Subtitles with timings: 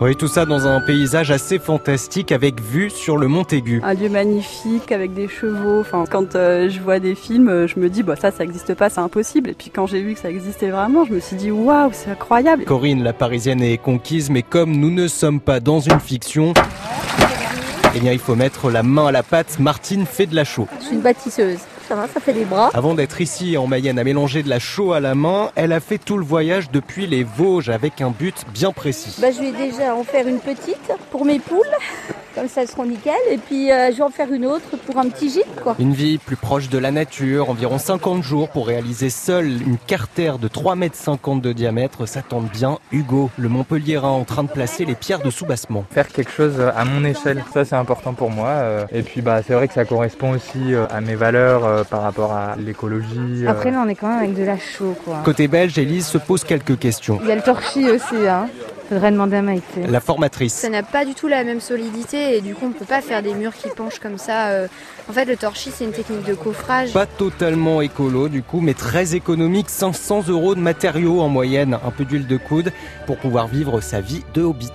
[0.00, 3.80] Oui, tout ça dans un paysage assez fantastique avec vue sur le Montaigu.
[3.82, 5.80] Un lieu magnifique avec des chevaux.
[5.80, 8.74] Enfin, quand euh, je vois des films, euh, je me dis, bah ça, ça n'existe
[8.74, 9.50] pas, c'est impossible.
[9.50, 12.12] Et puis quand j'ai vu que ça existait vraiment, je me suis dit, waouh, c'est
[12.12, 12.64] incroyable.
[12.64, 16.54] Corinne, la Parisienne, est conquise, mais comme nous ne sommes pas dans une fiction,
[17.96, 19.58] eh bien, il faut mettre la main à la pâte.
[19.58, 20.68] Martine fait de la chaux.
[20.78, 21.58] Je suis une bâtisseuse.
[21.88, 22.70] Ça va, ça fait des bras.
[22.74, 25.80] Avant d'être ici en Mayenne à mélanger de la chaux à la main, elle a
[25.80, 29.16] fait tout le voyage depuis les Vosges avec un but bien précis.
[29.22, 31.64] Bah, je vais déjà en faire une petite pour mes poules.
[32.38, 33.14] Comme ça, elles seront nickel.
[33.30, 35.74] Et puis, euh, je vais en faire une autre pour un petit gîte, quoi.
[35.80, 40.38] Une vie plus proche de la nature, environ 50 jours pour réaliser seule une cartère
[40.38, 42.06] de 3,50 mètres de diamètre.
[42.06, 45.84] Ça tente bien Hugo, le Montpelliérain, en train de placer les pierres de soubassement.
[45.90, 48.48] Faire quelque chose à mon échelle, ça c'est important pour moi.
[48.48, 52.02] euh, Et puis bah c'est vrai que ça correspond aussi euh, à mes valeurs par
[52.02, 53.46] rapport à l'écologie.
[53.48, 55.22] Après, là, on est quand même avec de la chaux, quoi.
[55.24, 57.18] Côté belge, Élise se pose quelques questions.
[57.22, 58.48] Il y a le torchis aussi, hein.
[58.88, 59.82] Faudrait demander à Maïté.
[59.86, 60.54] La formatrice.
[60.54, 63.22] Ça n'a pas du tout la même solidité et du coup on peut pas faire
[63.22, 64.48] des murs qui penchent comme ça.
[64.48, 64.66] euh.
[65.08, 66.92] En fait le torchis c'est une technique de coffrage.
[66.92, 71.90] Pas totalement écolo du coup, mais très économique, 500 euros de matériaux en moyenne, un
[71.90, 72.72] peu d'huile de coude
[73.06, 74.70] pour pouvoir vivre sa vie de hobbit.